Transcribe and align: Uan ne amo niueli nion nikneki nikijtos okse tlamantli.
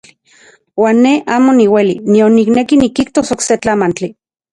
Uan 0.85 1.01
ne 1.03 1.11
amo 1.35 1.51
niueli 1.57 1.93
nion 2.13 2.33
nikneki 2.37 2.81
nikijtos 2.81 3.31
okse 3.37 3.59
tlamantli. 3.67 4.11